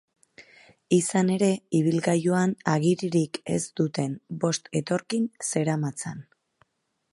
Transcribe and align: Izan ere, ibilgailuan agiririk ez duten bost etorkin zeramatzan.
Izan 0.95 1.27
ere, 1.33 1.49
ibilgailuan 1.79 2.55
agiririk 2.73 3.39
ez 3.57 3.61
duten 3.81 4.17
bost 4.45 4.73
etorkin 4.83 5.31
zeramatzan. 5.53 6.29